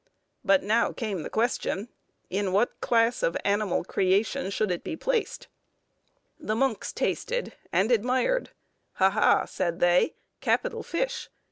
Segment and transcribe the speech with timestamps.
[0.43, 1.87] But now came the question,
[2.27, 5.47] in what class of the animal creation should it be placed?
[6.39, 8.49] The monks tasted and admired:
[8.93, 9.11] "Ha!
[9.11, 11.29] ha!" said they, "capital fish!"